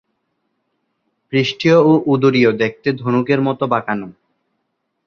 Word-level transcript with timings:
পৃষ্ঠীয় 1.33 1.77
ও 1.81 1.91
উদরীয় 2.05 2.51
দেখতে 2.53 2.89
ধনুকের 2.93 3.39
মত 3.41 3.59
বাঁকানো। 3.63 4.07